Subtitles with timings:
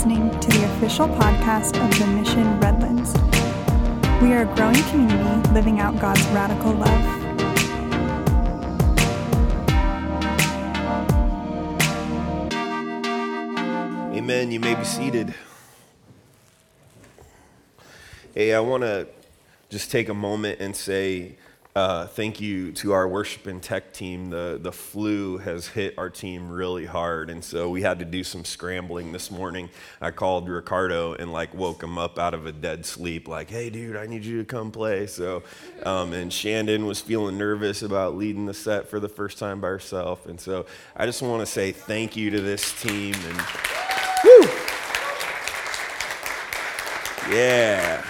[0.00, 3.12] listening to the official podcast of the Mission Redlands.
[4.22, 7.04] We are a growing community living out God's radical love.
[14.16, 14.50] Amen.
[14.50, 15.34] You may be seated.
[18.34, 19.06] Hey, I want to
[19.68, 21.36] just take a moment and say
[21.76, 24.30] uh, thank you to our worship and tech team.
[24.30, 28.24] The, the flu has hit our team really hard, and so we had to do
[28.24, 29.70] some scrambling this morning.
[30.00, 33.70] I called Ricardo and like woke him up out of a dead sleep, like, "Hey,
[33.70, 35.44] dude, I need you to come play." So,
[35.84, 39.68] um, and Shandon was feeling nervous about leading the set for the first time by
[39.68, 40.66] herself, and so
[40.96, 43.42] I just want to say thank you to this team and.
[44.24, 44.48] Woo!
[47.30, 48.04] Yeah.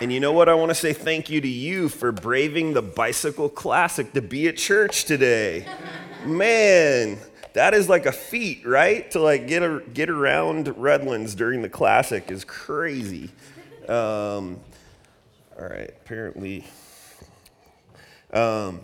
[0.00, 0.48] And you know what?
[0.48, 4.48] I want to say thank you to you for braving the bicycle classic to be
[4.48, 5.66] at church today.
[6.24, 7.18] Man,
[7.52, 9.10] that is like a feat, right?
[9.10, 13.30] To like get a, get around Redlands during the classic is crazy.
[13.88, 14.60] Um,
[15.58, 16.64] all right, apparently.
[18.32, 18.80] Um,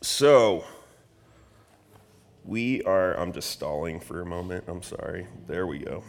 [0.00, 0.64] so
[2.44, 3.18] we are.
[3.18, 4.64] I'm just stalling for a moment.
[4.68, 5.26] I'm sorry.
[5.48, 6.04] There we go.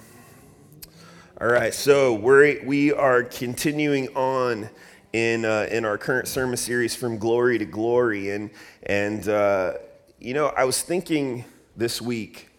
[1.42, 4.70] All right, so we're, we are continuing on
[5.12, 8.30] in, uh, in our current sermon series from glory to glory.
[8.30, 8.52] And,
[8.84, 9.74] and uh,
[10.20, 12.50] you know, I was thinking this week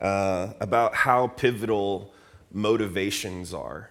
[0.00, 2.12] uh, about how pivotal
[2.52, 3.88] motivations are.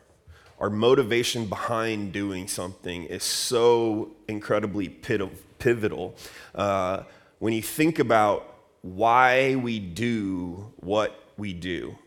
[0.59, 6.13] Our motivation behind doing something is so incredibly pivotal.
[6.53, 7.01] Uh,
[7.39, 11.97] when you think about why we do what we do,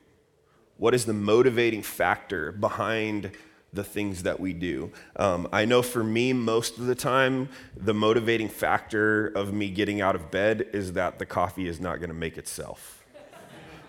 [0.79, 3.33] what is the motivating factor behind
[3.73, 4.91] the things that we do?
[5.17, 10.01] Um, I know for me, most of the time, the motivating factor of me getting
[10.01, 13.05] out of bed is that the coffee is not going to make itself,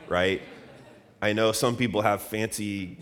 [0.07, 0.41] right?
[1.21, 2.97] I know some people have fancy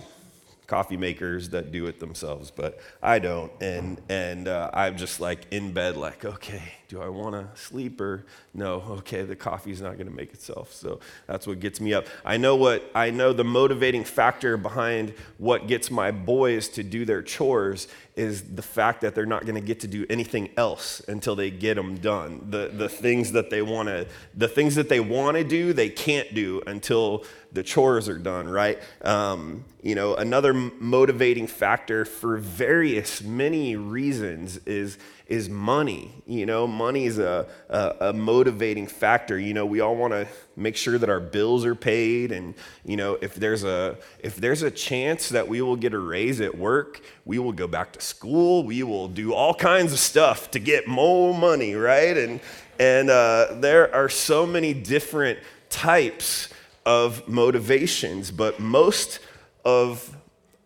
[0.67, 3.51] coffee makers that do it themselves, but I don't.
[3.61, 7.99] And, and uh, I'm just like in bed, like, okay, do I want to sleep
[7.99, 8.81] or no?
[8.99, 10.71] Okay, the coffee's not going to make itself.
[10.71, 12.07] So that's what gets me up.
[12.23, 17.03] I know what, I know the motivating factor behind what gets my boys to do
[17.03, 21.01] their chores is the fact that they're not going to get to do anything else
[21.09, 22.47] until they get them done.
[22.49, 25.89] The, the things that they want to, the things that they want to do, they
[25.89, 28.79] can't do until the chores are done, right?
[29.01, 34.97] Um, you know, another motivating factor for various, many reasons is
[35.27, 36.11] is money.
[36.25, 39.37] You know, money is a, a, a motivating factor.
[39.37, 42.53] You know, we all want to make sure that our bills are paid, and
[42.85, 46.41] you know, if there's a if there's a chance that we will get a raise
[46.41, 48.63] at work, we will go back to school.
[48.63, 52.17] We will do all kinds of stuff to get more money, right?
[52.17, 52.39] And
[52.79, 55.39] and uh, there are so many different
[55.69, 56.49] types
[56.85, 59.19] of motivations, but most
[59.65, 60.15] of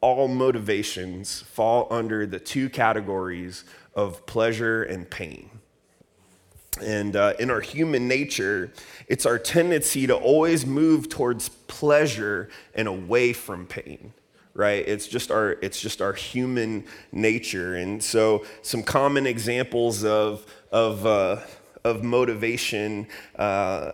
[0.01, 5.49] all motivations fall under the two categories of pleasure and pain.
[6.81, 8.71] And uh, in our human nature,
[9.07, 14.13] it's our tendency to always move towards pleasure and away from pain
[14.53, 20.45] right it's just our it's just our human nature and so some common examples of
[20.71, 21.37] of uh,
[21.83, 23.07] of motivation
[23.37, 23.91] uh,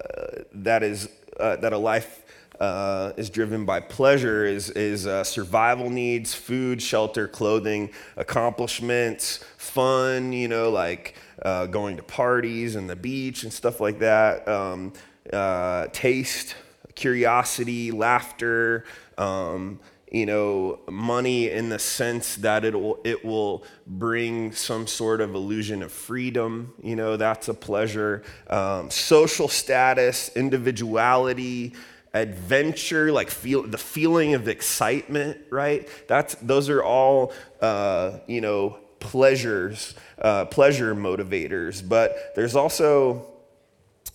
[0.53, 1.09] that is
[1.40, 2.24] uh, that a life
[2.59, 10.34] uh, is driven by pleasure is, is uh, survival needs, food, shelter, clothing, accomplishments, fun,
[10.34, 14.94] you know, like uh, going to parties and the beach and stuff like that, um,
[15.31, 16.56] uh, taste,
[16.95, 18.85] curiosity, laughter,
[19.18, 19.79] um,
[20.12, 25.35] you know, money in the sense that it will, it will bring some sort of
[25.35, 26.74] illusion of freedom.
[26.81, 28.24] You know, that's a pleasure.
[28.50, 31.74] Um, social status, individuality,
[32.18, 35.88] adventure, like feel the feeling of excitement, right?
[36.08, 41.88] That's those are all uh, you know pleasures, uh, pleasure motivators.
[41.88, 43.25] But there's also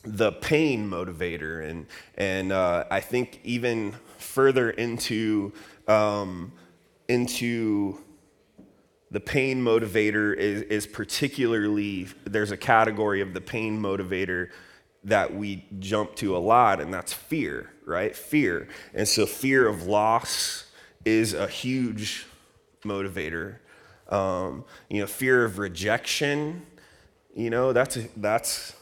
[0.04, 5.52] the pain motivator, and and uh, I think even further into
[5.88, 6.52] um,
[7.08, 7.98] into
[9.10, 14.48] the pain motivator is, is particularly there's a category of the pain motivator
[15.04, 18.14] that we jump to a lot, and that's fear, right?
[18.14, 18.68] Fear.
[18.94, 20.66] And so, fear of loss
[21.04, 22.26] is a huge
[22.84, 23.56] motivator.
[24.08, 26.66] Um, you know, fear of rejection,
[27.34, 28.74] you know, that's, that's,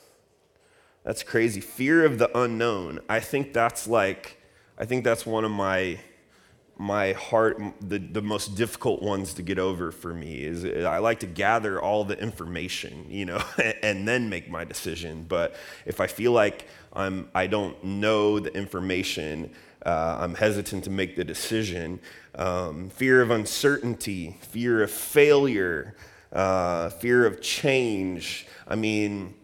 [1.04, 1.60] that's crazy.
[1.60, 3.00] Fear of the unknown.
[3.08, 4.38] I think that's like,
[4.76, 6.00] I think that's one of my
[6.80, 11.20] my heart the, the most difficult ones to get over for me is i like
[11.20, 13.38] to gather all the information you know
[13.82, 15.26] and then make my decision.
[15.28, 19.50] But if i feel like i'm i don't know the information
[19.84, 22.00] uh, i'm hesitant to make the decision
[22.36, 25.94] um, fear of uncertainty fear of failure
[26.32, 28.46] uh, fear of change.
[28.66, 29.34] I mean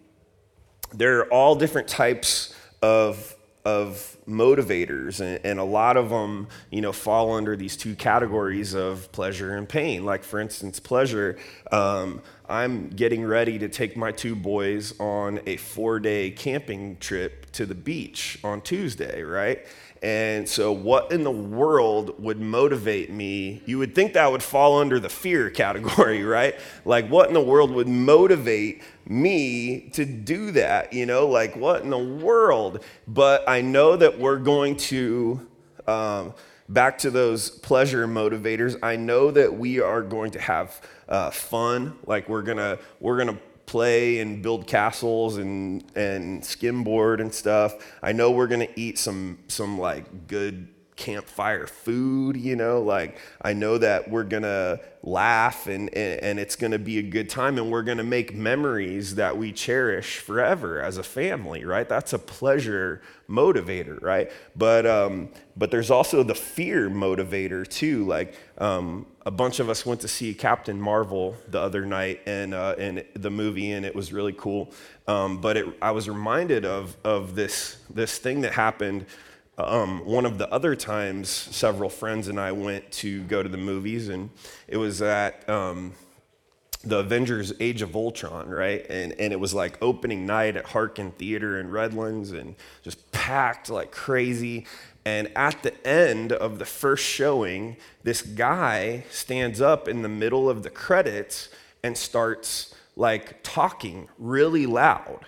[0.94, 3.35] there are all different types of
[3.66, 8.74] of motivators and, and, a lot of them you know fall under these two categories
[8.74, 10.04] of pleasure and pain.
[10.04, 11.36] Like for instance pleasure
[11.72, 17.50] um, i'm getting ready to take my two boys on a four day camping trip
[17.50, 19.66] to the beach on tuesday right
[20.02, 23.62] and so, what in the world would motivate me?
[23.64, 26.54] You would think that would fall under the fear category, right?
[26.84, 30.92] Like, what in the world would motivate me to do that?
[30.92, 32.84] You know, like, what in the world?
[33.08, 35.46] But I know that we're going to,
[35.86, 36.34] um,
[36.68, 41.98] back to those pleasure motivators, I know that we are going to have uh, fun.
[42.06, 47.32] Like, we're going to, we're going to, play and build castles and and skimboard and
[47.34, 47.74] stuff.
[48.02, 53.52] I know we're gonna eat some some like good campfire food, you know, like I
[53.52, 57.70] know that we're gonna laugh and, and, and it's gonna be a good time and
[57.70, 61.88] we're gonna make memories that we cherish forever as a family, right?
[61.88, 64.32] That's a pleasure motivator, right?
[64.56, 68.06] But um, but there's also the fear motivator too.
[68.06, 72.54] Like um, a bunch of us went to see Captain Marvel the other night and
[72.54, 74.72] uh, and the movie and it was really cool.
[75.06, 79.04] Um, but it, I was reminded of of this this thing that happened
[79.58, 83.56] um, one of the other times, several friends and I went to go to the
[83.56, 84.30] movies, and
[84.68, 85.94] it was at um,
[86.84, 88.84] the Avengers Age of Ultron, right?
[88.90, 93.70] And, and it was like opening night at Harkins Theater in Redlands and just packed
[93.70, 94.66] like crazy.
[95.06, 100.50] And at the end of the first showing, this guy stands up in the middle
[100.50, 101.48] of the credits
[101.84, 105.20] and starts like talking really loud.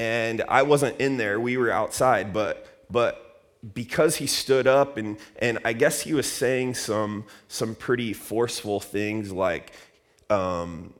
[0.00, 3.22] And I wasn't in there, we were outside, but but
[3.74, 8.80] because he stood up and, and I guess he was saying some, some pretty forceful
[8.80, 9.72] things like,
[10.30, 10.92] um,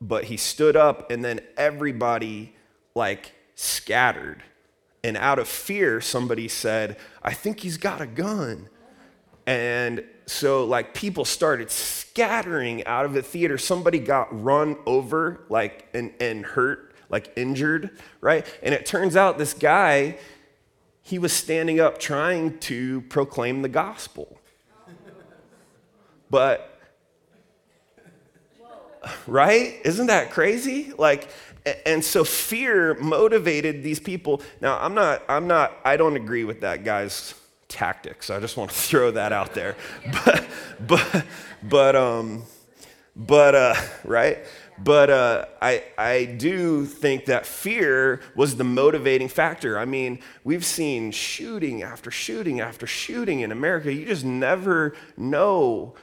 [0.00, 2.54] but he stood up and then everybody
[2.94, 4.42] like scattered.
[5.06, 8.68] And out of fear, somebody said, I think he's got a gun.
[9.46, 13.56] And so, like, people started scattering out of the theater.
[13.56, 18.44] Somebody got run over, like, and, and hurt, like, injured, right?
[18.64, 20.18] And it turns out this guy,
[21.02, 24.40] he was standing up trying to proclaim the gospel.
[26.30, 26.75] But,
[29.26, 29.80] right?
[29.84, 30.92] Isn't that crazy?
[30.96, 31.28] Like,
[31.84, 34.40] and so fear motivated these people.
[34.60, 37.34] Now, I'm not, I'm not, I don't agree with that guy's
[37.68, 38.30] tactics.
[38.30, 39.76] I just want to throw that out there.
[40.24, 40.46] But,
[40.86, 41.24] but,
[41.62, 42.44] but, um,
[43.16, 43.74] but, uh,
[44.04, 44.38] right?
[44.78, 49.78] But uh, I, I do think that fear was the motivating factor.
[49.78, 53.92] I mean, we've seen shooting after shooting after shooting in America.
[53.92, 55.94] You just never know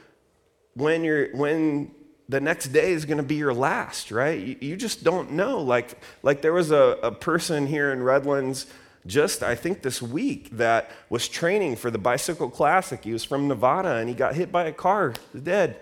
[0.74, 1.92] when, you're, when
[2.28, 4.38] the next day is going to be your last, right?
[4.38, 5.60] You, you, just don't know.
[5.60, 8.66] Like, like there was a, a person here in Redlands
[9.06, 13.02] just, I think, this week that was training for the Bicycle Classic.
[13.04, 15.78] He was from Nevada and he got hit by a car, dead.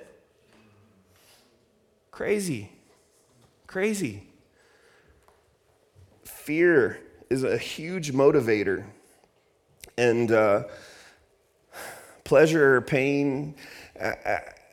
[2.10, 2.72] Crazy.
[3.68, 4.26] Crazy.
[6.24, 7.00] Fear
[7.30, 8.84] is a huge motivator.
[9.96, 10.64] And uh,
[12.24, 13.54] pleasure or pain,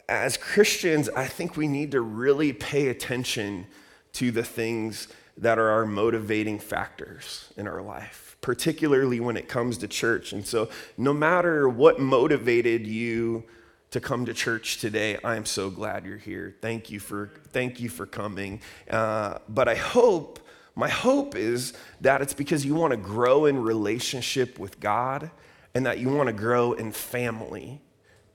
[0.09, 3.67] as Christians, I think we need to really pay attention
[4.13, 9.77] to the things that are our motivating factors in our life, particularly when it comes
[9.77, 10.33] to church.
[10.33, 13.45] And so, no matter what motivated you
[13.91, 15.17] to come to church today.
[15.23, 16.55] I am so glad you're here.
[16.61, 18.61] Thank you for thank you for coming.
[18.89, 20.39] Uh, but I hope
[20.75, 25.31] my hope is that it's because you want to grow in relationship with God
[25.73, 27.81] and that you want to grow in family,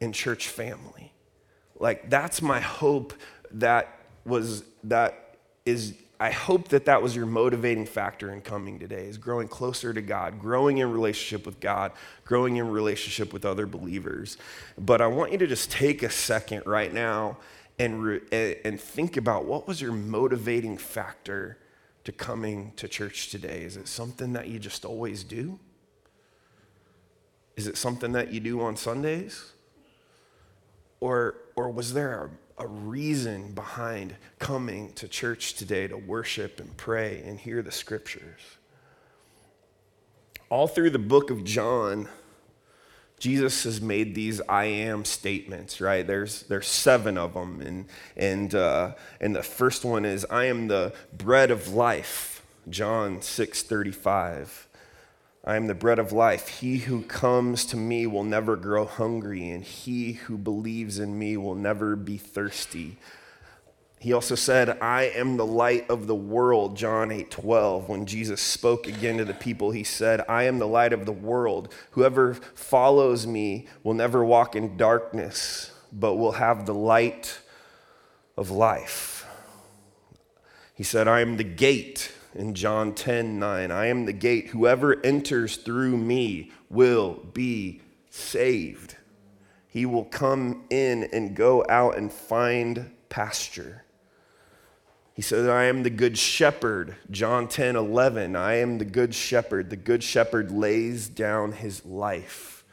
[0.01, 1.14] in church family.
[1.85, 3.13] Like that's my hope
[3.51, 5.37] that was that
[5.67, 9.93] is I hope that that was your motivating factor in coming today is growing closer
[9.93, 11.93] to God, growing in relationship with God,
[12.25, 14.39] growing in relationship with other believers.
[14.79, 17.37] But I want you to just take a second right now
[17.79, 21.59] and, re- and think about what was your motivating factor
[22.05, 23.61] to coming to church today?
[23.63, 25.59] Is it something that you just always do?
[27.57, 29.53] Is it something that you do on Sundays?
[31.05, 36.77] Or, or was there a a reason behind coming to church today to worship and
[36.77, 38.41] pray and hear the scriptures.
[40.51, 42.09] All through the book of John,
[43.19, 46.07] Jesus has made these I am statements, right?
[46.07, 47.61] There's, there's seven of them.
[47.61, 53.21] And, and, uh, and the first one is, I am the bread of life, John
[53.21, 54.64] 6 35.
[55.47, 56.49] I am the bread of life.
[56.49, 61.37] He who comes to me will never grow hungry, and he who believes in me
[61.37, 62.97] will never be thirsty.
[64.01, 67.89] He also said, I am the light of the world, John 8 12.
[67.89, 71.13] When Jesus spoke again to the people, he said, I am the light of the
[71.13, 71.73] world.
[71.93, 77.39] Whoever follows me will never walk in darkness, but will have the light
[78.37, 79.27] of life.
[80.75, 83.71] He said, I am the gate in John 10 9.
[83.71, 84.49] I am the gate.
[84.49, 88.97] Whoever enters through me will be saved.
[89.69, 93.85] He will come in and go out and find pasture.
[95.15, 96.97] He says, I am the good shepherd.
[97.11, 98.37] John 10 11.
[98.37, 99.71] I am the good shepherd.
[99.71, 102.65] The good shepherd lays down his life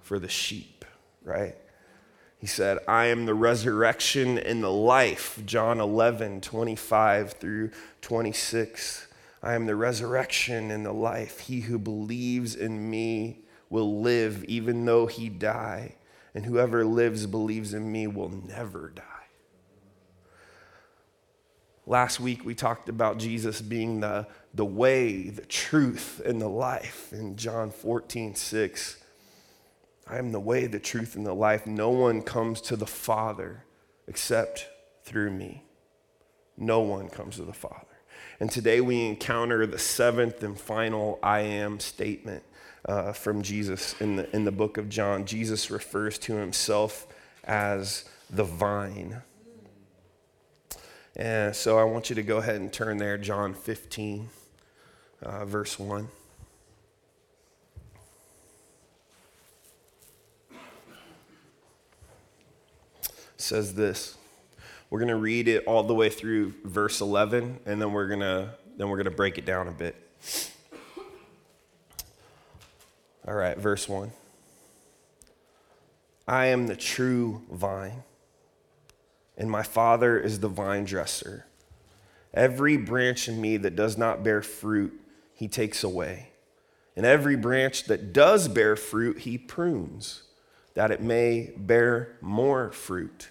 [0.00, 0.84] for the sheep,
[1.22, 1.56] right?
[2.46, 5.42] He said, I am the resurrection and the life.
[5.46, 7.72] John 11 25 through
[8.02, 9.08] 26.
[9.42, 11.40] I am the resurrection and the life.
[11.40, 15.96] He who believes in me will live even though he die.
[16.36, 19.02] And whoever lives, believes in me, will never die.
[21.84, 27.12] Last week we talked about Jesus being the, the way, the truth, and the life
[27.12, 29.02] in John 14, 6.
[30.06, 31.66] I am the way, the truth, and the life.
[31.66, 33.64] No one comes to the Father
[34.06, 34.68] except
[35.04, 35.64] through me.
[36.56, 37.86] No one comes to the Father.
[38.38, 42.44] And today we encounter the seventh and final I am statement
[42.84, 45.24] uh, from Jesus in the, in the book of John.
[45.26, 47.06] Jesus refers to himself
[47.44, 49.22] as the vine.
[51.16, 54.28] And so I want you to go ahead and turn there, John 15,
[55.22, 56.08] uh, verse 1.
[63.46, 64.16] Says this.
[64.90, 68.20] We're going to read it all the way through verse 11 and then we're going
[68.20, 69.96] to then we're going to break it down a bit.
[73.26, 74.12] All right, verse 1.
[76.28, 78.02] I am the true vine
[79.36, 81.46] and my Father is the vine dresser.
[82.32, 84.92] Every branch in me that does not bear fruit,
[85.34, 86.30] he takes away.
[86.96, 90.22] And every branch that does bear fruit, he prunes,
[90.74, 93.30] that it may bear more fruit.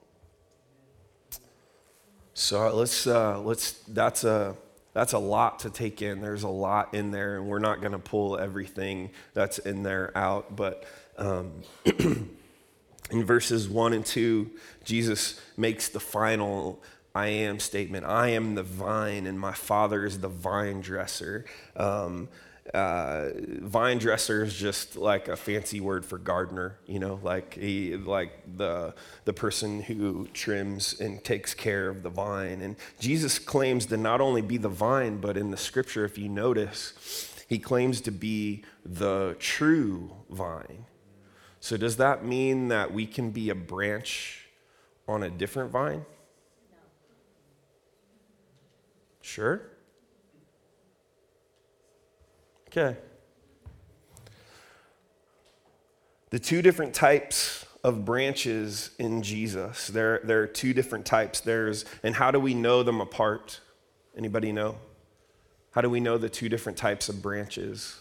[2.41, 4.55] So let's, uh, let's, that's a,
[4.93, 6.21] that's a lot to take in.
[6.21, 10.11] There's a lot in there, and we're not going to pull everything that's in there
[10.17, 10.55] out.
[10.55, 10.83] But
[11.19, 12.25] um, in
[13.11, 14.49] verses 1 and 2,
[14.83, 16.81] Jesus makes the final
[17.13, 21.45] I am statement I am the vine, and my Father is the vine dresser.
[21.75, 22.27] Um,
[22.73, 23.29] uh,
[23.61, 28.31] vine dresser is just like a fancy word for gardener, you know, like he, like
[28.57, 28.93] the
[29.25, 32.61] the person who trims and takes care of the vine.
[32.61, 36.29] And Jesus claims to not only be the vine, but in the scripture, if you
[36.29, 40.85] notice, he claims to be the true vine.
[41.59, 44.47] So does that mean that we can be a branch
[45.07, 46.05] on a different vine?
[46.71, 46.77] No.
[49.21, 49.61] Sure.
[52.71, 52.97] Okay.
[56.31, 59.87] the two different types of branches in Jesus.
[59.87, 61.41] There, there are two different types.
[61.41, 63.59] There's, and how do we know them apart?
[64.17, 64.77] Anybody know?
[65.71, 67.99] How do we know the two different types of branches?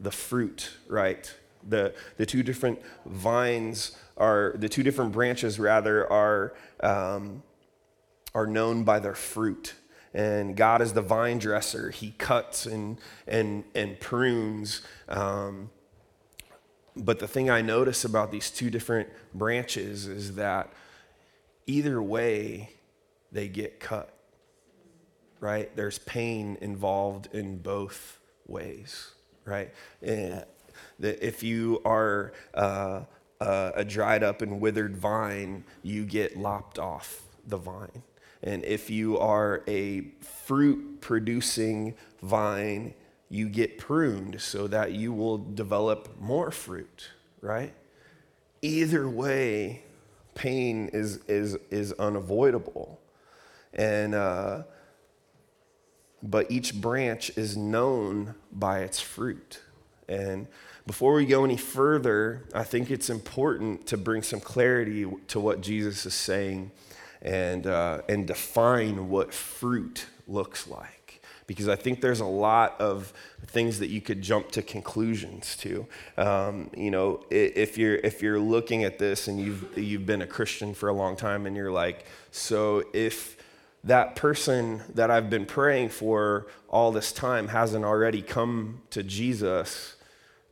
[0.00, 1.32] The fruit, right?
[1.68, 7.42] The, the two different vines are, the two different branches rather, are, um,
[8.34, 9.74] are known by their fruit.
[10.16, 11.90] And God is the vine dresser.
[11.90, 12.96] He cuts and,
[13.28, 14.80] and, and prunes.
[15.10, 15.68] Um,
[16.96, 20.72] but the thing I notice about these two different branches is that
[21.66, 22.70] either way,
[23.30, 24.10] they get cut,
[25.38, 25.74] right?
[25.76, 29.10] There's pain involved in both ways,
[29.44, 29.70] right?
[30.00, 30.46] And
[30.98, 33.02] if you are uh,
[33.38, 38.02] a dried up and withered vine, you get lopped off the vine.
[38.46, 42.94] And if you are a fruit producing vine,
[43.28, 47.10] you get pruned so that you will develop more fruit,
[47.40, 47.74] right?
[48.62, 49.82] Either way,
[50.36, 53.00] pain is, is, is unavoidable.
[53.74, 54.62] And, uh,
[56.22, 59.60] but each branch is known by its fruit.
[60.08, 60.46] And
[60.86, 65.62] before we go any further, I think it's important to bring some clarity to what
[65.62, 66.70] Jesus is saying
[67.26, 71.20] and, uh, and define what fruit looks like.
[71.46, 73.12] Because I think there's a lot of
[73.46, 75.86] things that you could jump to conclusions to.
[76.16, 80.26] Um, you know, if you're, if you're looking at this and you've, you've been a
[80.26, 83.36] Christian for a long time and you're like, so if
[83.84, 89.94] that person that I've been praying for all this time hasn't already come to Jesus,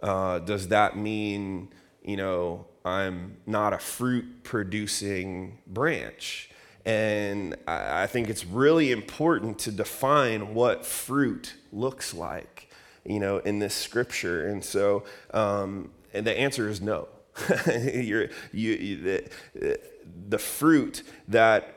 [0.00, 1.70] uh, does that mean,
[2.04, 6.50] you know, I'm not a fruit producing branch?
[6.86, 12.68] And I think it's really important to define what fruit looks like,
[13.06, 14.46] you know, in this scripture.
[14.46, 17.08] And so, um, and the answer is no.
[17.66, 19.80] you, you, the,
[20.28, 21.74] the fruit that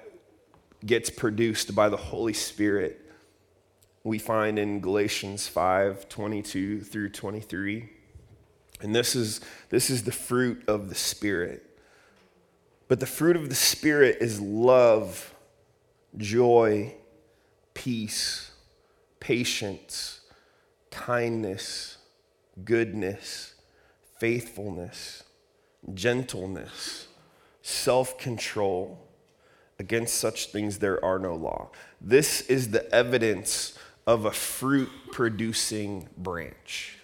[0.86, 3.02] gets produced by the Holy Spirit,
[4.04, 7.90] we find in Galatians 5 22 through 23.
[8.82, 11.67] And this is, this is the fruit of the Spirit.
[12.88, 15.34] But the fruit of the Spirit is love,
[16.16, 16.96] joy,
[17.74, 18.52] peace,
[19.20, 20.22] patience,
[20.90, 21.98] kindness,
[22.64, 23.56] goodness,
[24.20, 25.24] faithfulness,
[25.94, 27.08] gentleness,
[27.62, 29.04] self control.
[29.80, 31.70] Against such things there are no law.
[32.02, 36.98] This is the evidence of a fruit producing branch.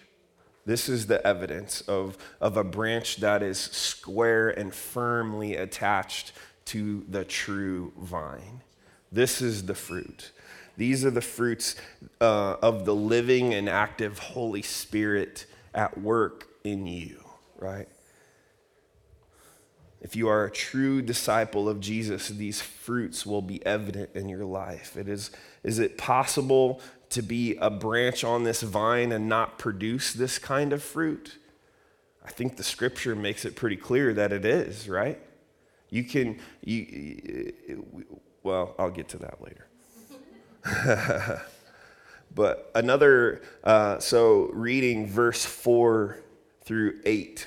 [0.66, 6.32] This is the evidence of, of a branch that is square and firmly attached
[6.66, 8.62] to the true vine.
[9.12, 10.32] This is the fruit.
[10.76, 11.76] These are the fruits
[12.20, 17.22] uh, of the living and active Holy Spirit at work in you,
[17.58, 17.88] right?
[20.00, 24.44] If you are a true disciple of Jesus, these fruits will be evident in your
[24.44, 24.96] life.
[24.96, 25.30] It is,
[25.62, 26.80] is it possible
[27.14, 31.38] to be a branch on this vine and not produce this kind of fruit?
[32.24, 35.20] I think the scripture makes it pretty clear that it is, right?
[35.90, 37.52] You can, you,
[38.42, 39.66] well, I'll get to that later.
[42.34, 46.18] but another, uh, so reading verse 4
[46.62, 47.46] through 8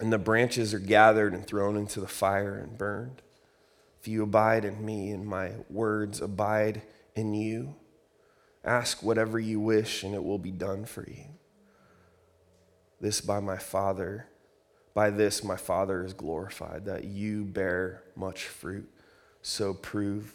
[0.00, 3.22] and the branches are gathered and thrown into the fire and burned.
[4.00, 6.82] If you abide in me and my words abide
[7.16, 7.74] in you,
[8.64, 11.24] ask whatever you wish and it will be done for you.
[13.00, 14.26] This by my Father,
[14.94, 18.88] by this my Father is glorified, that you bear much fruit,
[19.42, 20.34] so prove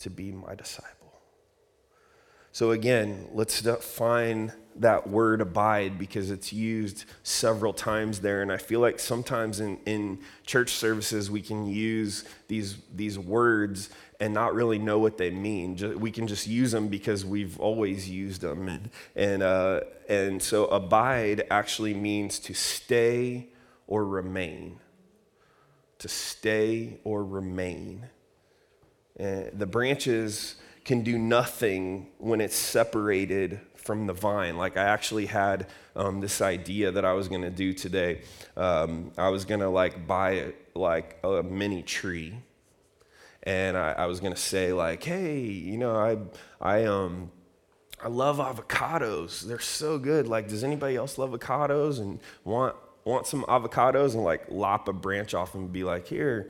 [0.00, 0.99] to be my disciple.
[2.52, 8.42] So, again, let's find that word abide because it's used several times there.
[8.42, 13.90] And I feel like sometimes in, in church services, we can use these, these words
[14.20, 15.98] and not really know what they mean.
[15.98, 18.68] We can just use them because we've always used them.
[18.68, 23.48] And, and, uh, and so, abide actually means to stay
[23.86, 24.78] or remain.
[25.98, 28.06] To stay or remain.
[29.16, 30.56] And the branches
[30.90, 34.56] can do nothing when it's separated from the vine.
[34.56, 38.22] Like I actually had um, this idea that I was going to do today.
[38.56, 42.34] Um, I was going to like buy like a mini tree,
[43.44, 46.18] and I, I was going to say like, hey, you know, I
[46.60, 47.30] I um.
[48.02, 49.42] I love avocados.
[49.42, 50.26] They're so good.
[50.26, 52.74] Like, does anybody else love avocados and want
[53.04, 56.48] want some avocados and like lop a branch off and be like, here,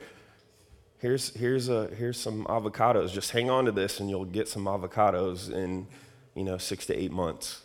[1.01, 3.11] here's here's a here's some avocados.
[3.11, 5.87] Just hang on to this and you'll get some avocados in,
[6.35, 7.61] you know, six to eight months.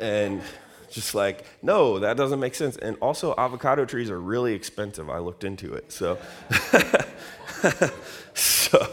[0.00, 0.42] and
[0.90, 2.76] just like, no, that doesn't make sense.
[2.76, 5.10] And also avocado trees are really expensive.
[5.10, 5.92] I looked into it.
[5.92, 6.18] So
[8.34, 8.92] so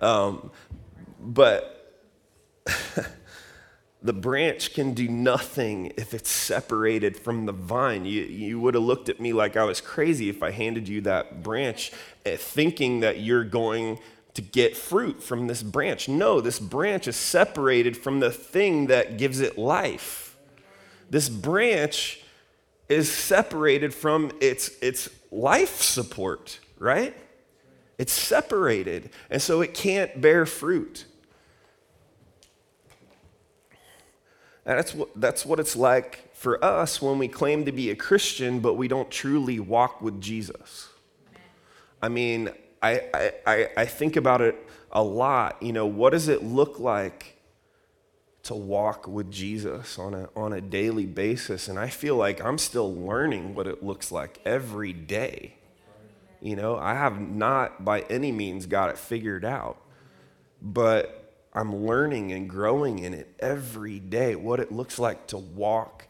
[0.00, 0.50] um,
[1.20, 1.73] but
[4.04, 8.04] the branch can do nothing if it's separated from the vine.
[8.04, 11.00] You, you would have looked at me like I was crazy if I handed you
[11.00, 11.90] that branch
[12.26, 13.98] eh, thinking that you're going
[14.34, 16.06] to get fruit from this branch.
[16.06, 20.36] No, this branch is separated from the thing that gives it life.
[21.08, 22.22] This branch
[22.90, 27.16] is separated from its, its life support, right?
[27.96, 31.06] It's separated, and so it can't bear fruit.
[34.66, 37.96] And that's what, that's what it's like for us when we claim to be a
[37.96, 40.88] Christian, but we don't truly walk with Jesus.
[42.02, 42.50] I mean,
[42.82, 44.56] I, I, I think about it
[44.92, 45.62] a lot.
[45.62, 47.40] You know, what does it look like
[48.44, 51.68] to walk with Jesus on a, on a daily basis?
[51.68, 55.54] And I feel like I'm still learning what it looks like every day.
[56.40, 59.78] You know, I have not by any means got it figured out.
[60.60, 61.23] But
[61.54, 66.08] I'm learning and growing in it every day, what it looks like to walk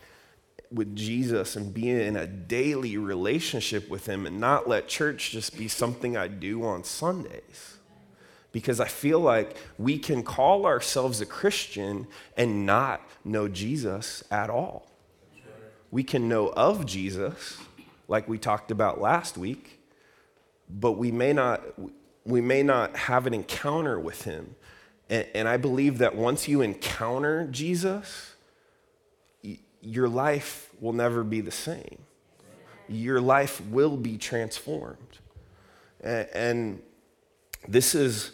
[0.72, 5.56] with Jesus and be in a daily relationship with Him and not let church just
[5.56, 7.76] be something I do on Sundays.
[8.52, 14.48] Because I feel like we can call ourselves a Christian and not know Jesus at
[14.48, 14.86] all.
[15.90, 17.58] We can know of Jesus,
[18.08, 19.80] like we talked about last week,
[20.70, 21.62] but we may not,
[22.24, 24.56] we may not have an encounter with Him
[25.10, 28.34] and, and I believe that once you encounter Jesus,
[29.80, 31.98] your life will never be the same.
[32.88, 35.18] Your life will be transformed.
[36.00, 36.82] And, and
[37.68, 38.32] this is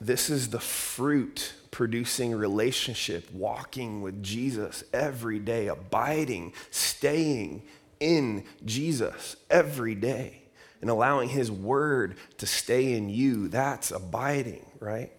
[0.00, 7.62] this is the fruit producing relationship, walking with Jesus every day, abiding, staying
[8.00, 10.42] in Jesus every day,
[10.80, 13.46] and allowing His word to stay in you.
[13.46, 15.12] That's abiding, right?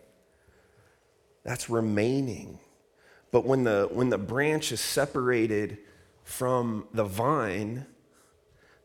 [1.44, 2.60] That's remaining.
[3.32, 5.80] But when the, when the branch is separated
[6.24, 7.86] from the vine,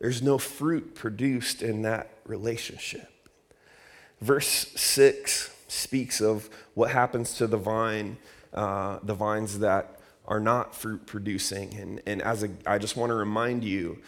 [0.01, 3.11] there's no fruit produced in that relationship.
[4.21, 8.17] Verse 6 speaks of what happens to the vine,
[8.53, 11.75] uh, the vines that are not fruit producing.
[11.75, 13.99] And, and as a, I just want to remind you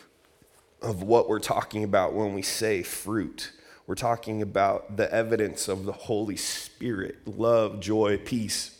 [0.83, 3.53] of what we're talking about when we say fruit.
[3.91, 8.79] We're talking about the evidence of the Holy Spirit love, joy, peace,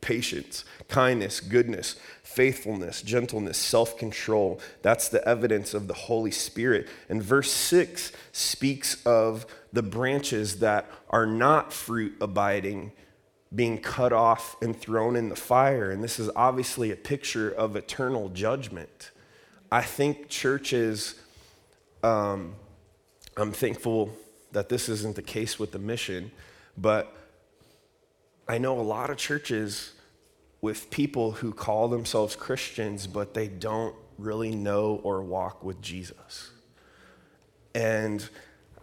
[0.00, 4.60] patience, kindness, goodness, faithfulness, gentleness, self control.
[4.82, 6.86] That's the evidence of the Holy Spirit.
[7.08, 12.92] And verse 6 speaks of the branches that are not fruit abiding
[13.52, 15.90] being cut off and thrown in the fire.
[15.90, 19.10] And this is obviously a picture of eternal judgment.
[19.72, 21.16] I think churches,
[22.04, 22.54] um,
[23.36, 24.16] I'm thankful
[24.52, 26.30] that this isn't the case with the mission,
[26.76, 27.14] but
[28.48, 29.92] I know a lot of churches
[30.60, 36.50] with people who call themselves Christians, but they don't really know or walk with Jesus.
[37.74, 38.28] And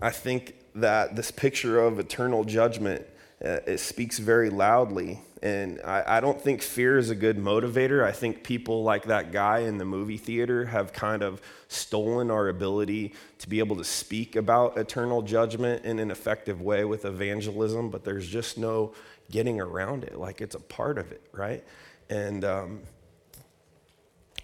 [0.02, 3.06] I think that this picture of eternal judgment
[3.44, 5.22] uh, it speaks very loudly.
[5.42, 8.04] And I, I, don't think fear is a good motivator.
[8.04, 12.50] I think people like that guy in the movie theater have kind of stolen our
[12.50, 17.90] ability to be able to speak about eternal judgment in an effective way with evangelism,
[17.90, 18.94] but there's just no
[19.32, 20.18] getting around it.
[20.18, 21.64] Like it's a part of it, right?
[22.10, 22.82] And um,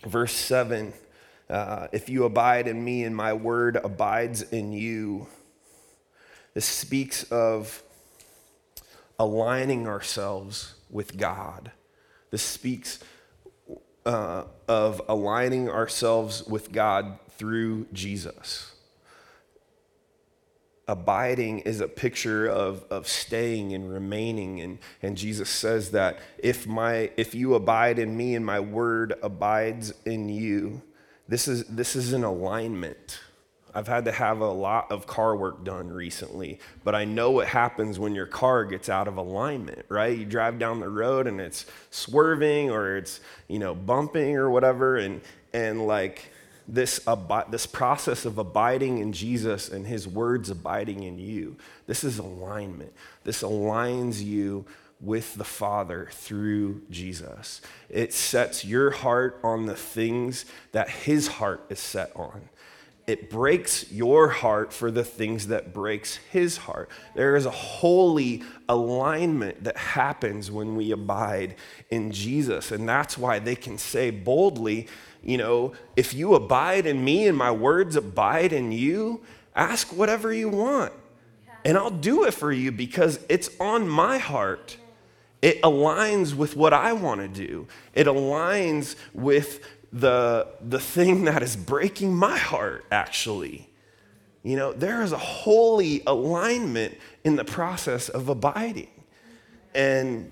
[0.06, 0.94] verse 7
[1.50, 5.28] uh, if you abide in me and my word abides in you,
[6.54, 7.84] this speaks of
[9.20, 11.72] aligning ourselves with God.
[12.32, 13.00] This speaks
[14.06, 18.74] uh, of aligning ourselves with God through Jesus.
[20.88, 24.62] Abiding is a picture of, of staying and remaining.
[24.62, 29.16] And, and Jesus says that if, my, if you abide in me and my word
[29.24, 30.84] abides in you,
[31.28, 33.20] this is, this is an alignment.
[33.76, 37.48] I've had to have a lot of car work done recently, but I know what
[37.48, 40.18] happens when your car gets out of alignment, right?
[40.18, 44.96] You drive down the road and it's swerving or it's, you know, bumping or whatever
[44.96, 45.22] and
[45.54, 46.32] and like
[46.68, 47.00] this,
[47.50, 51.56] this process of abiding in Jesus and his words abiding in you.
[51.86, 52.94] This is alignment.
[53.24, 54.66] This aligns you
[55.00, 57.62] with the Father through Jesus.
[57.90, 62.50] It sets your heart on the things that his heart is set on.
[63.08, 66.90] It breaks your heart for the things that breaks his heart.
[67.14, 71.56] There is a holy alignment that happens when we abide
[71.92, 72.72] in Jesus.
[72.72, 74.88] And that's why they can say boldly,
[75.24, 79.22] you know, if you abide in me and my words abide in you,
[79.56, 80.92] ask whatever you want.
[81.64, 84.78] And I'll do it for you because it's on my heart.
[85.42, 87.68] It aligns with what I want to do.
[87.94, 89.64] It aligns with
[89.96, 93.70] the, the thing that is breaking my heart, actually.
[94.44, 98.90] You know, there is a holy alignment in the process of abiding.
[99.74, 100.32] And,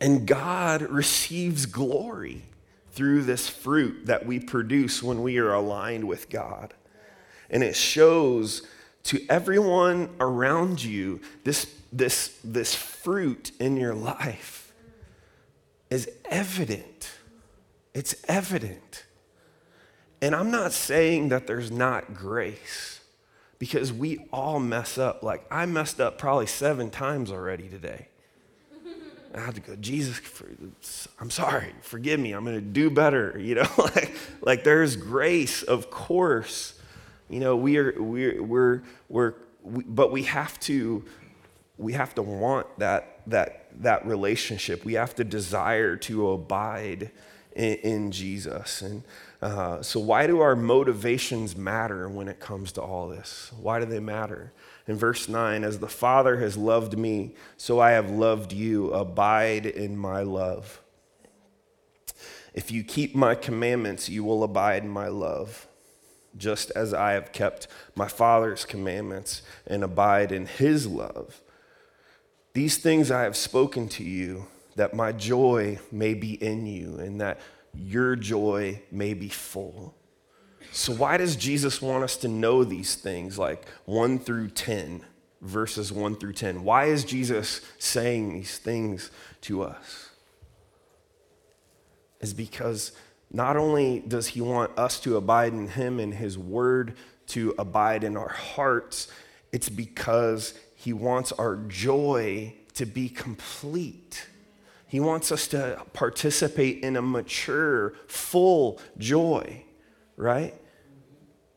[0.00, 2.42] and God receives glory
[2.90, 6.74] through this fruit that we produce when we are aligned with God.
[7.48, 8.66] And it shows
[9.04, 14.72] to everyone around you this, this, this fruit in your life
[15.90, 17.10] is evident.
[17.94, 19.04] It's evident.
[20.20, 23.00] And I'm not saying that there's not grace
[23.58, 25.22] because we all mess up.
[25.22, 28.08] Like, I messed up probably seven times already today.
[29.34, 33.36] I had to go, Jesus, I'm sorry, forgive me, I'm to do better.
[33.40, 36.78] You know, like, like there's grace, of course.
[37.28, 41.04] You know, we are, we're, we're, we're we, but we have to,
[41.78, 44.84] we have to want that, that, that relationship.
[44.84, 47.10] We have to desire to abide
[47.54, 48.82] in, in Jesus.
[48.82, 49.02] And
[49.42, 53.52] uh, so, why do our motivations matter when it comes to all this?
[53.60, 54.52] Why do they matter?
[54.86, 58.92] In verse 9, as the Father has loved me, so I have loved you.
[58.92, 60.80] Abide in my love.
[62.54, 65.66] If you keep my commandments, you will abide in my love,
[66.36, 71.40] just as I have kept my Father's commandments and abide in his love.
[72.52, 77.20] These things I have spoken to you, that my joy may be in you, and
[77.20, 77.40] that
[77.74, 79.94] your joy may be full.
[80.72, 85.04] So, why does Jesus want us to know these things, like 1 through 10,
[85.40, 86.64] verses 1 through 10?
[86.64, 89.10] Why is Jesus saying these things
[89.42, 90.10] to us?
[92.20, 92.92] Is because
[93.30, 96.94] not only does he want us to abide in him and his word
[97.28, 99.08] to abide in our hearts,
[99.52, 104.26] it's because he wants our joy to be complete.
[104.94, 109.64] He wants us to participate in a mature, full joy,
[110.16, 110.54] right?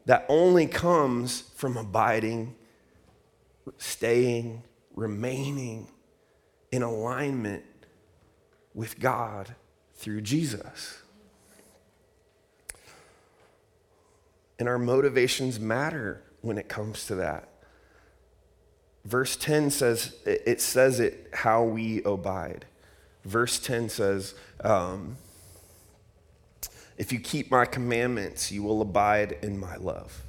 [0.08, 2.56] that only comes from abiding,
[3.78, 4.64] staying,
[4.96, 5.90] remaining
[6.72, 7.66] in alignment
[8.74, 9.54] with God
[9.96, 11.02] through Jesus.
[14.58, 17.50] And our motivations matter when it comes to that.
[19.04, 22.66] Verse 10 says, it says it how we abide.
[23.28, 25.18] Verse 10 says, um,
[26.98, 30.24] if you keep my commandments, you will abide in my love.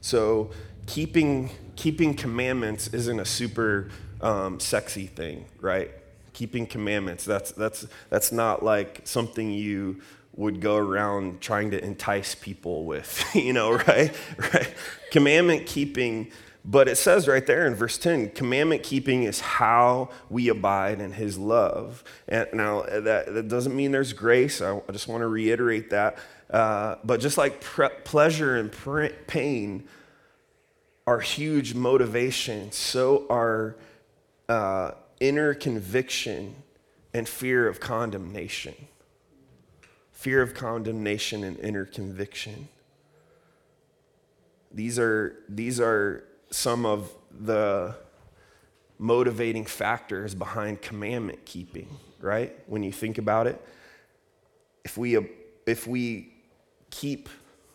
[0.00, 0.50] So,
[0.86, 3.90] keeping, keeping commandments isn't a super
[4.22, 5.90] um, sexy thing, right?
[6.32, 10.00] Keeping commandments, that's, that's, that's not like something you
[10.34, 14.16] would go around trying to entice people with, you know, right?
[14.54, 14.72] right?
[15.10, 16.32] Commandment keeping
[16.64, 21.12] but it says right there in verse 10 commandment keeping is how we abide in
[21.12, 22.04] his love.
[22.28, 24.60] And now, that, that doesn't mean there's grace.
[24.60, 26.18] I, just want to reiterate that.
[26.50, 29.84] Uh, but just like pre- pleasure and pre- pain
[31.06, 33.76] are huge motivations, so are
[34.48, 36.54] uh, inner conviction
[37.14, 38.74] and fear of condemnation.
[40.12, 42.68] Fear of condemnation and inner conviction.
[44.72, 47.94] These are, these are some of the
[48.98, 51.88] motivating factors behind commandment keeping,
[52.20, 52.54] right?
[52.66, 53.64] When you think about it,
[54.84, 55.18] if we,
[55.66, 56.32] if we
[56.90, 57.28] keep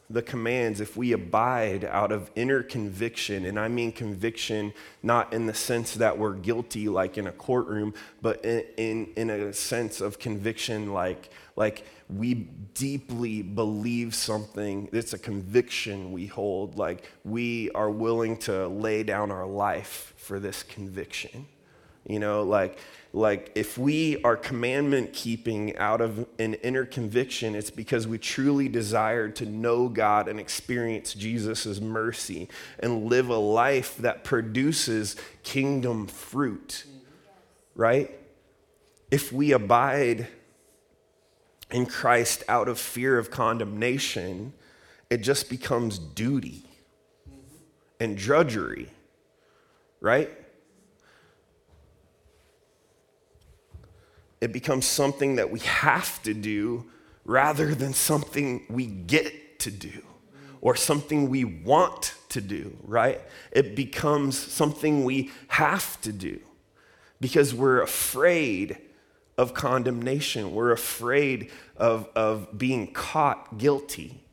[0.10, 5.48] the commands, if we abide out of inner conviction, and I mean conviction not in
[5.48, 10.02] the sense that we're guilty like in a courtroom, but in, in, in a sense
[10.02, 12.34] of conviction like, like we
[12.76, 19.32] deeply believe something, it's a conviction we hold, like we are willing to lay down
[19.32, 21.48] our life for this conviction,
[22.08, 22.78] You know, like,
[23.14, 28.70] like if we are commandment keeping out of an inner conviction, it's because we truly
[28.70, 32.48] desire to know God and experience Jesus' mercy
[32.80, 36.84] and live a life that produces kingdom fruit,
[37.74, 38.12] right?
[39.10, 40.28] If we abide
[41.72, 44.54] in Christ out of fear of condemnation,
[45.10, 46.66] it just becomes duty
[48.00, 48.90] and drudgery,
[50.02, 50.30] right?
[54.42, 56.86] It becomes something that we have to do
[57.24, 60.04] rather than something we get to do
[60.62, 63.22] or something we want to do, right?
[63.52, 66.40] It becomes something we have to do
[67.20, 68.78] because we're afraid
[69.38, 70.54] of condemnation.
[70.54, 74.24] We're afraid of, of being caught guilty.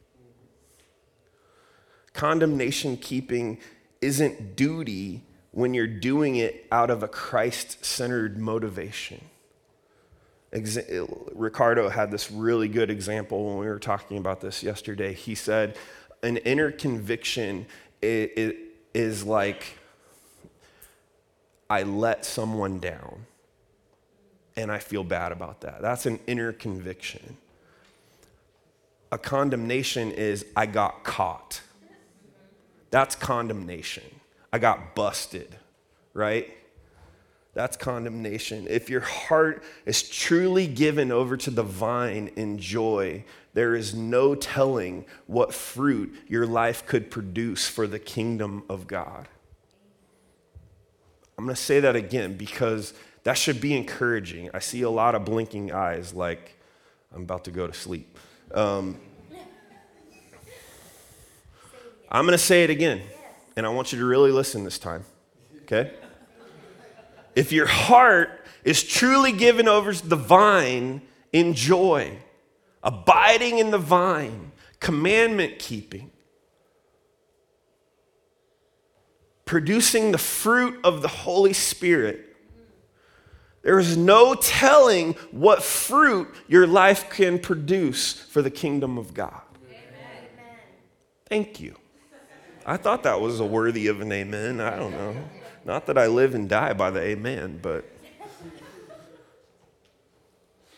[2.12, 3.58] Condemnation keeping
[4.00, 9.20] isn't duty when you're doing it out of a Christ centered motivation.
[10.52, 15.14] Ricardo had this really good example when we were talking about this yesterday.
[15.14, 15.76] He said,
[16.22, 17.66] An inner conviction
[18.02, 19.78] is like,
[21.70, 23.26] I let someone down
[24.56, 25.80] and I feel bad about that.
[25.80, 27.38] That's an inner conviction.
[29.10, 31.62] A condemnation is, I got caught.
[32.90, 34.04] That's condemnation.
[34.52, 35.56] I got busted,
[36.12, 36.50] right?
[37.54, 38.66] That's condemnation.
[38.68, 44.34] If your heart is truly given over to the vine in joy, there is no
[44.34, 49.28] telling what fruit your life could produce for the kingdom of God.
[51.36, 54.50] I'm going to say that again because that should be encouraging.
[54.54, 56.56] I see a lot of blinking eyes like
[57.14, 58.16] I'm about to go to sleep.
[58.54, 58.98] Um,
[62.10, 63.02] I'm going to say it again,
[63.56, 65.04] and I want you to really listen this time,
[65.62, 65.92] okay?
[67.34, 72.18] If your heart is truly given over to the vine in joy,
[72.82, 76.10] abiding in the vine, commandment keeping,
[79.44, 82.28] producing the fruit of the Holy Spirit,
[83.62, 89.40] there is no telling what fruit your life can produce for the kingdom of God.
[89.68, 89.78] Amen.
[91.26, 91.76] Thank you.
[92.66, 94.60] I thought that was a worthy of an amen.
[94.60, 95.16] I don't know.
[95.64, 97.84] Not that I live and die by the amen, but.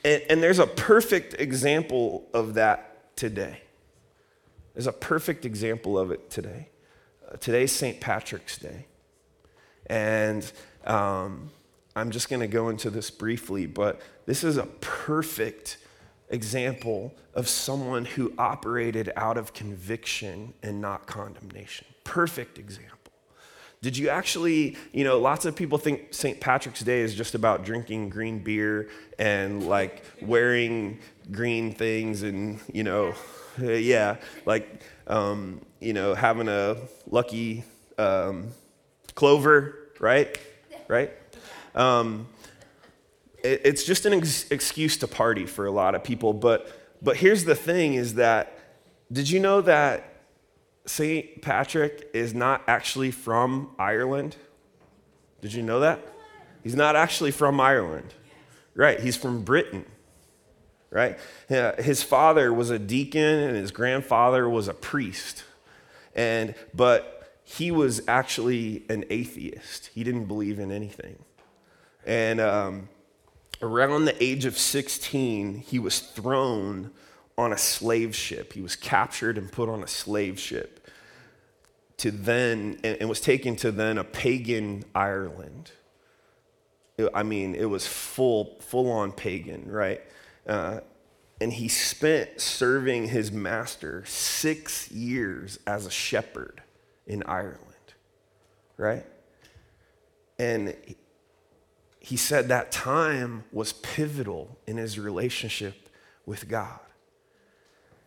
[0.06, 3.62] And, and there's a perfect example of that today.
[4.74, 6.68] There's a perfect example of it today.
[7.26, 8.00] Uh, today's St.
[8.00, 8.84] Patrick's Day.
[9.86, 10.50] And
[10.84, 11.50] um,
[11.96, 15.78] I'm just going to go into this briefly, but this is a perfect
[16.28, 21.86] example of someone who operated out of conviction and not condemnation.
[22.02, 23.03] Perfect example.
[23.84, 26.40] Did you actually, you know, lots of people think St.
[26.40, 32.82] Patrick's Day is just about drinking green beer and like wearing green things and, you
[32.82, 33.12] know,
[33.58, 34.16] yeah,
[34.46, 36.78] like, um, you know, having a
[37.10, 37.62] lucky
[37.98, 38.48] um,
[39.14, 40.34] clover, right?
[40.88, 41.12] Right?
[41.74, 42.26] Um,
[43.42, 46.32] it, it's just an ex- excuse to party for a lot of people.
[46.32, 48.58] But, but here's the thing is that,
[49.12, 50.13] did you know that
[50.86, 51.40] St.
[51.40, 54.36] Patrick is not actually from Ireland?
[55.40, 56.00] Did you know that?
[56.62, 58.14] He's not actually from Ireland.
[58.74, 59.84] Right, he's from Britain.
[60.90, 61.18] Right?
[61.48, 65.44] His father was a deacon and his grandfather was a priest.
[66.14, 69.90] And but he was actually an atheist.
[69.94, 71.18] He didn't believe in anything.
[72.06, 72.88] And um,
[73.60, 76.90] around the age of 16, he was thrown
[77.36, 78.52] on a slave ship.
[78.52, 80.73] He was captured and put on a slave ship
[81.98, 85.70] to then, and, was taken to then a pagan Ireland.
[87.12, 90.00] I mean, it was full, full on pagan, right?
[90.46, 90.80] Uh,
[91.40, 96.62] and he spent serving his master six years as a shepherd
[97.06, 97.58] in Ireland,
[98.76, 99.04] right?
[100.38, 100.76] And
[101.98, 105.88] he said that time was pivotal in his relationship
[106.26, 106.80] with God.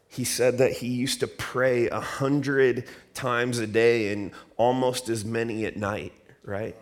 [0.10, 5.26] He said that he used to pray a hundred times a day and almost as
[5.26, 6.76] many at night, right?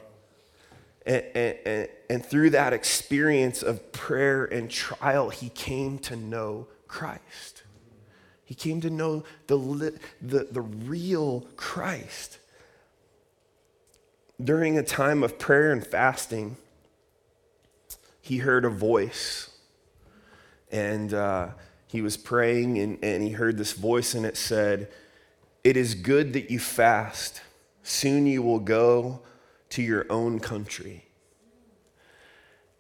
[1.05, 7.61] And, and, and, through that experience of prayer and trial, he came to know Christ.
[8.43, 12.39] He came to know the, the, the real Christ.
[14.43, 16.57] During a time of prayer and fasting,
[18.21, 19.49] he heard a voice.
[20.71, 21.49] And uh,
[21.95, 24.89] he was praying, and, and he heard this voice, and it said,
[25.63, 27.41] It is good that you fast.
[27.83, 29.21] Soon you will go
[29.69, 31.05] to your own country.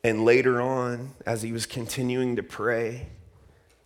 [0.03, 3.07] And later on, as he was continuing to pray,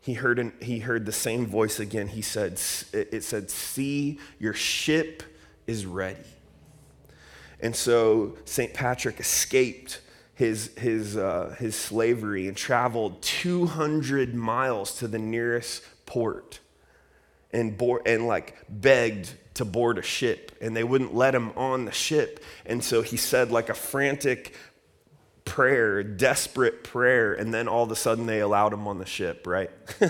[0.01, 2.07] he heard, an, he heard the same voice again.
[2.07, 2.53] He said,
[2.91, 5.21] It said, See, your ship
[5.67, 6.25] is ready.
[7.59, 8.73] And so St.
[8.73, 10.01] Patrick escaped
[10.39, 16.61] his, his, uh, his slavery and traveled 200 miles to the nearest port
[17.51, 21.83] and, board, and like begged to board a ship and they wouldn't let him on
[21.83, 22.41] the ship.
[22.65, 24.55] And so he said like a frantic
[25.43, 29.45] prayer desperate prayer and then all of a sudden they allowed him on the ship
[29.45, 29.71] right?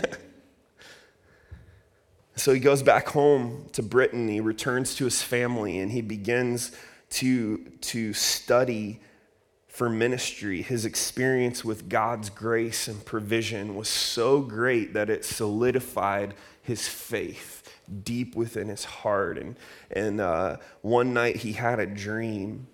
[2.35, 6.71] So he goes back home to britain he returns to his family and he begins
[7.09, 9.01] to, to study
[9.69, 10.61] for ministry.
[10.61, 17.79] His experience with God's grace and provision was so great that it solidified his faith
[18.03, 19.37] deep within his heart.
[19.37, 19.55] And,
[19.91, 22.67] and uh, one night he had a dream,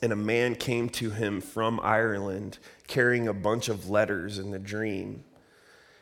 [0.00, 4.58] and a man came to him from Ireland carrying a bunch of letters in the
[4.58, 5.24] dream.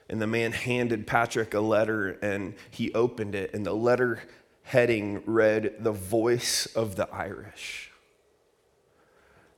[0.08, 4.22] And the man handed Patrick a letter, and he opened it, and the letter
[4.64, 7.91] heading read, The Voice of the Irish.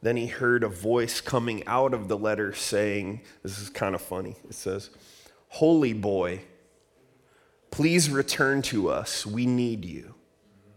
[0.05, 4.02] Then he heard a voice coming out of the letter saying, This is kind of
[4.02, 4.36] funny.
[4.46, 4.90] It says,
[5.48, 6.42] Holy boy,
[7.70, 9.24] please return to us.
[9.24, 10.14] We need you.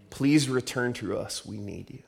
[0.09, 1.45] Please return to us.
[1.45, 2.03] We need you.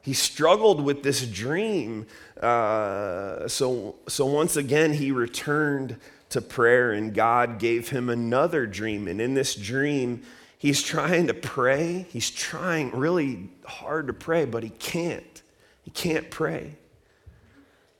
[0.00, 2.06] He struggled with this dream.
[2.40, 5.96] Uh, so, so once again, he returned
[6.28, 9.08] to prayer, and God gave him another dream.
[9.08, 10.22] And in this dream,
[10.58, 12.06] He's trying to pray.
[12.10, 15.42] He's trying really hard to pray, but he can't.
[15.86, 16.74] He can't pray.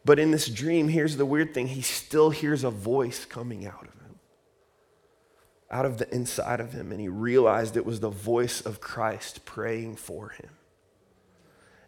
[0.04, 3.84] But in this dream, here's the weird thing he still hears a voice coming out
[3.84, 4.18] of him,
[5.70, 6.90] out of the inside of him.
[6.90, 10.50] And he realized it was the voice of Christ praying for him.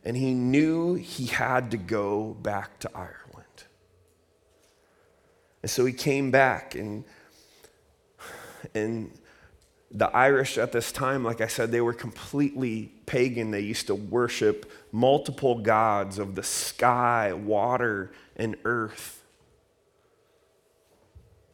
[0.05, 3.65] And he knew he had to go back to Ireland.
[5.63, 7.05] And so he came back and
[8.73, 9.11] and
[9.91, 13.51] the Irish at this time, like I said, they were completely pagan.
[13.51, 19.25] They used to worship multiple gods of the sky, water, and earth.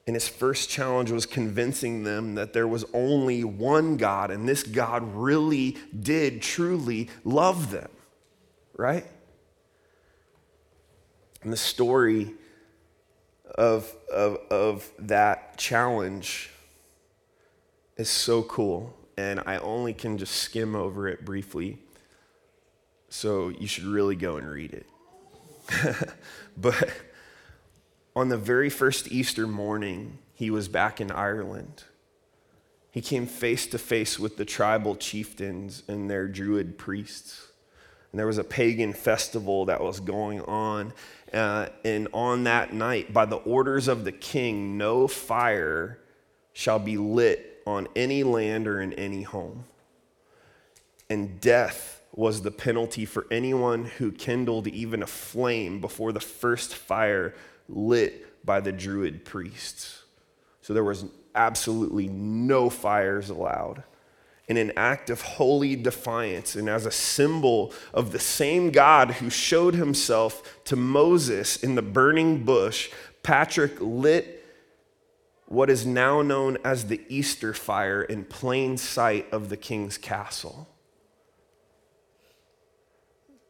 [0.06, 4.62] And his first challenge was convincing them that there was only one God, and this
[4.62, 7.88] God really did truly love them,
[8.76, 9.06] right?
[11.42, 12.34] And the story
[13.54, 16.50] of, of, of that challenge
[17.96, 21.78] is so cool, and I only can just skim over it briefly.
[23.08, 24.86] So you should really go and read it.
[26.56, 26.90] but
[28.16, 31.84] on the very first Easter morning, he was back in Ireland.
[32.90, 37.48] He came face to face with the tribal chieftains and their druid priests.
[38.12, 40.92] And there was a pagan festival that was going on.
[41.32, 45.98] Uh, and on that night, by the orders of the king, no fire
[46.52, 49.64] shall be lit on any land or in any home.
[51.08, 56.74] And death was the penalty for anyone who kindled even a flame before the first
[56.74, 57.34] fire
[57.68, 60.02] lit by the Druid priests.
[60.62, 63.82] So there was absolutely no fires allowed.
[64.46, 69.30] In an act of holy defiance and as a symbol of the same God who
[69.30, 72.90] showed himself to Moses in the burning bush,
[73.22, 74.33] Patrick lit
[75.46, 80.68] what is now known as the Easter fire in plain sight of the king's castle.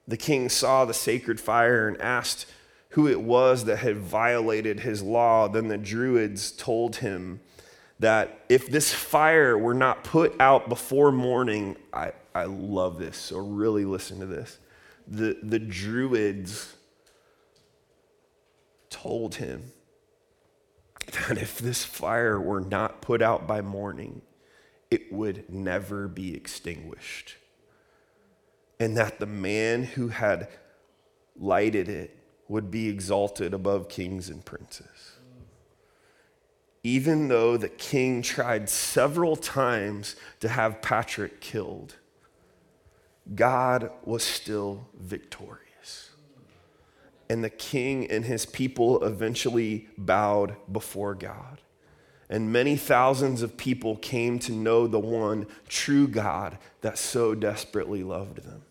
[0.07, 2.47] The king saw the sacred fire and asked
[2.91, 5.49] who it was that had violated his law.
[5.49, 7.41] Then the Druids told him
[8.01, 13.39] that if this fire were not put out before morning, I, I love this, so
[13.39, 14.59] really listen to this.
[15.07, 16.75] The, the Druids
[18.91, 19.73] told him
[21.13, 24.23] that if this fire were not put out by morning,
[24.91, 27.37] it would never be extinguished.
[28.79, 30.49] And that the man who had
[31.37, 32.17] lighted it
[32.49, 35.13] would be exalted above kings and princes.
[36.83, 41.97] Even though the king tried several times to have Patrick killed,
[43.35, 45.64] God was still victorious
[47.29, 51.61] and the king and his people eventually bowed before God.
[52.29, 58.03] And many thousands of people came to know the one true God that so desperately
[58.03, 58.63] loved them.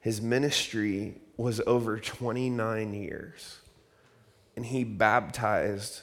[0.00, 3.58] His ministry was over 29 years,
[4.56, 6.02] and he baptized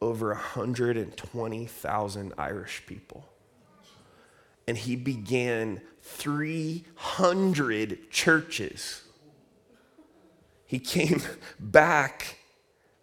[0.00, 3.28] over 120,000 Irish people.
[4.66, 9.02] And he began 300 churches.
[10.66, 11.22] He came
[11.58, 12.38] back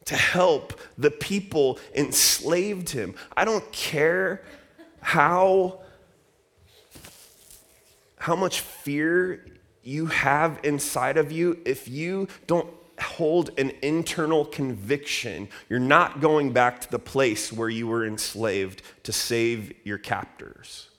[0.05, 3.15] to help the people enslaved him.
[3.35, 4.43] I don't care
[5.01, 5.79] how
[8.17, 9.43] how much fear
[9.81, 12.67] you have inside of you if you don't
[12.99, 18.83] hold an internal conviction, you're not going back to the place where you were enslaved
[19.01, 20.90] to save your captors.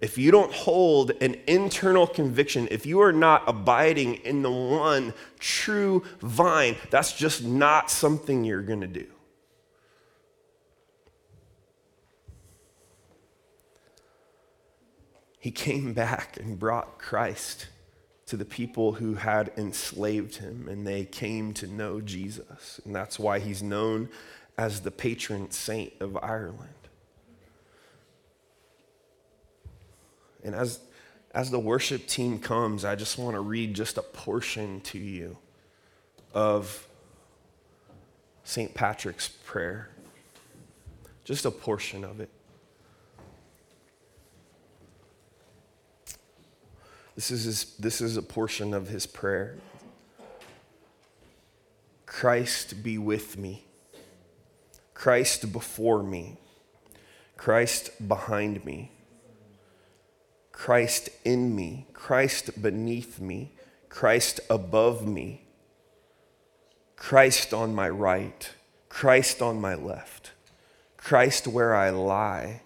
[0.00, 5.14] If you don't hold an internal conviction, if you are not abiding in the one
[5.38, 9.06] true vine, that's just not something you're going to do.
[15.38, 17.66] He came back and brought Christ
[18.26, 22.80] to the people who had enslaved him, and they came to know Jesus.
[22.84, 24.08] And that's why he's known
[24.56, 26.83] as the patron saint of Ireland.
[30.44, 30.80] And as,
[31.32, 35.38] as the worship team comes, I just want to read just a portion to you
[36.32, 36.86] of
[38.44, 38.74] St.
[38.74, 39.88] Patrick's prayer,
[41.24, 42.28] just a portion of it.
[47.14, 49.56] This is, his, this is a portion of his prayer.
[52.06, 53.64] Christ be with me.
[54.94, 56.36] Christ before me.
[57.36, 58.90] Christ behind me.
[60.54, 61.88] Christ in me.
[61.92, 63.52] Christ beneath me.
[63.88, 65.42] Christ above me.
[66.96, 68.50] Christ on my right.
[68.88, 70.30] Christ on my left.
[70.96, 72.62] Christ where I lie.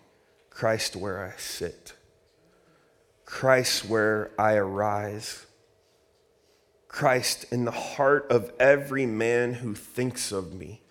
[0.51, 1.95] Christ where I sit.
[3.25, 5.47] Christ where I arise.
[6.89, 10.83] Christ in the heart of every man who thinks of me.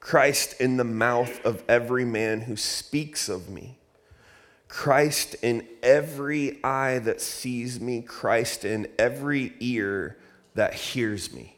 [0.00, 3.79] Christ in the mouth of every man who speaks of me.
[4.70, 8.02] Christ in every eye that sees me.
[8.02, 10.16] Christ in every ear
[10.54, 11.56] that hears me.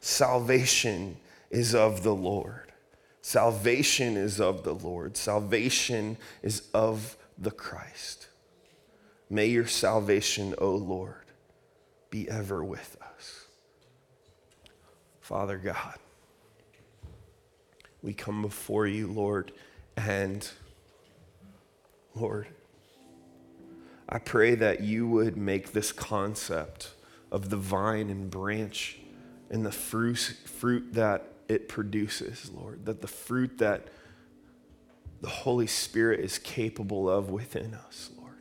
[0.00, 1.18] Salvation
[1.50, 2.72] is of the Lord.
[3.20, 5.18] Salvation is of the Lord.
[5.18, 8.28] Salvation is of the Christ.
[9.28, 11.26] May your salvation, O Lord,
[12.08, 13.44] be ever with us.
[15.20, 15.98] Father God,
[18.00, 19.52] we come before you, Lord,
[19.94, 20.50] and
[22.14, 22.48] Lord,
[24.08, 26.94] I pray that you would make this concept
[27.30, 28.98] of the vine and branch
[29.50, 33.88] and the fruit, fruit that it produces, Lord, that the fruit that
[35.20, 38.34] the Holy Spirit is capable of within us, Lord.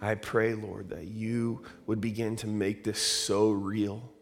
[0.00, 4.12] I pray, Lord, that you would begin to make this so real,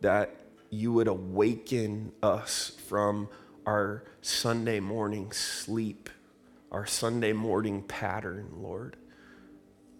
[0.00, 0.34] that
[0.70, 3.28] you would awaken us from
[3.66, 6.10] our Sunday morning sleep,
[6.70, 8.96] our Sunday morning pattern, Lord.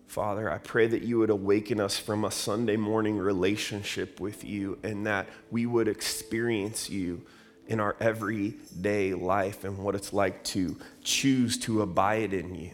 [0.06, 4.78] Father, I pray that you would awaken us from a Sunday morning relationship with you
[4.82, 7.22] and that we would experience you
[7.66, 12.72] in our everyday life and what it's like to choose to abide in you.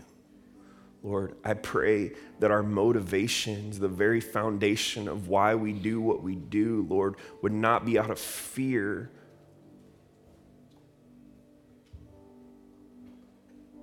[1.03, 6.35] Lord, I pray that our motivations, the very foundation of why we do what we
[6.35, 9.11] do, Lord, would not be out of fear,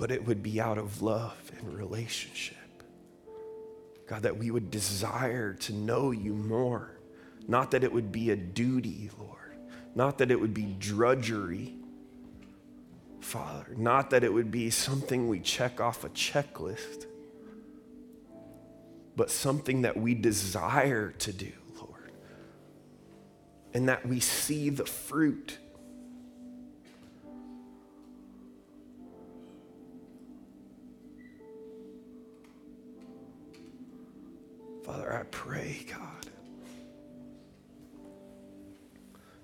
[0.04, 2.58] but it would be out of love and relationship.
[4.06, 6.97] God, that we would desire to know you more,
[7.47, 9.43] not that it would be a duty, Lord
[9.95, 11.76] not that it would be drudgery,
[13.20, 13.76] Father.
[13.78, 17.06] Not that it would be something we check off a checklist,
[19.16, 22.12] but something that we desire to do, Lord.
[23.74, 25.60] And that we see the fruit.
[34.94, 36.28] Father, I pray, God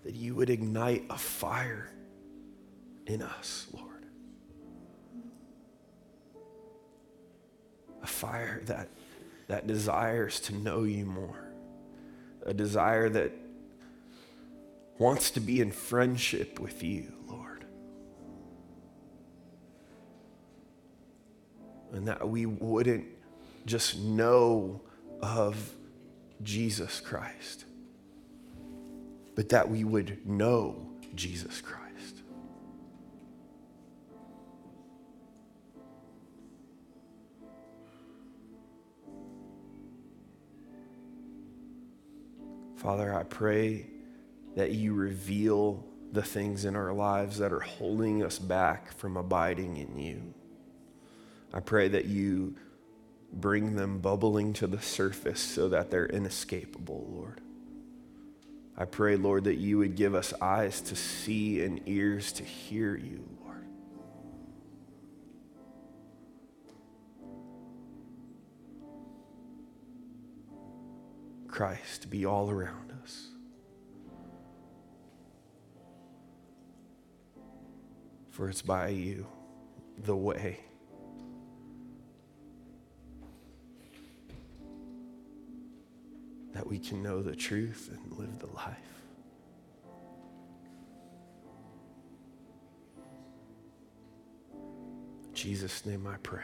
[0.03, 1.89] that you would ignite a fire
[3.07, 4.05] in us, Lord.
[8.03, 8.89] A fire that,
[9.47, 11.51] that desires to know you more,
[12.45, 13.31] a desire that
[14.99, 17.65] wants to be in friendship with you, Lord.
[21.91, 23.07] And that we wouldn't
[23.65, 24.81] just know
[25.21, 25.75] of
[26.41, 27.65] Jesus Christ
[29.39, 32.23] but that we would know Jesus Christ.
[42.75, 43.85] Father, I pray
[44.57, 49.77] that you reveal the things in our lives that are holding us back from abiding
[49.77, 50.33] in you.
[51.53, 52.55] I pray that you
[53.31, 57.41] bring them bubbling to the surface so that they're inescapable, Lord.
[58.77, 62.95] I pray, Lord, that you would give us eyes to see and ears to hear
[62.95, 63.65] you, Lord.
[71.49, 73.27] Christ be all around us.
[78.29, 79.27] For it's by you,
[79.97, 80.59] the way.
[86.59, 88.75] That we can know the truth and live the life.
[95.33, 96.43] Jesus' name I pray.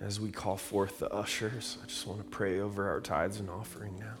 [0.00, 3.50] As we call forth the ushers, I just want to pray over our tithes and
[3.50, 4.14] offering now.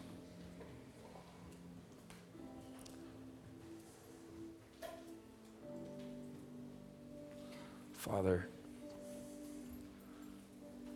[7.92, 8.48] Father,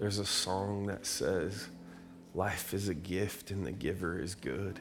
[0.01, 1.69] there's a song that says,
[2.37, 4.81] Life is a gift and the giver is good.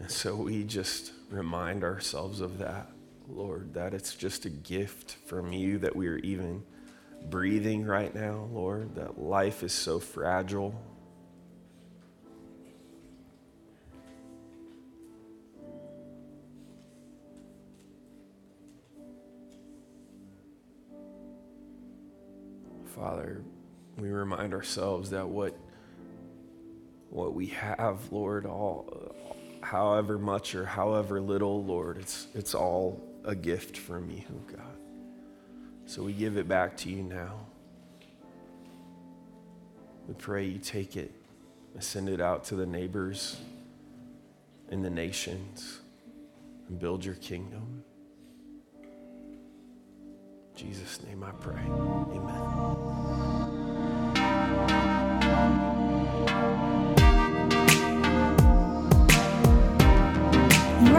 [0.00, 2.90] And so we just remind ourselves of that,
[3.28, 6.64] Lord, that it's just a gift from you that we are even
[7.30, 10.74] breathing right now, Lord, that life is so fragile.
[22.96, 23.42] Father,
[23.96, 25.56] we remind ourselves that what
[27.16, 29.14] what we have, Lord, all
[29.62, 34.22] however much or however little, Lord, it's it's all a gift from you,
[34.54, 34.76] God.
[35.86, 37.38] So we give it back to you now.
[40.06, 41.10] We pray you take it
[41.72, 43.38] and send it out to the neighbors
[44.68, 45.80] and the nations
[46.68, 47.82] and build your kingdom.
[48.82, 51.62] In Jesus' name I pray.
[51.66, 52.85] Amen.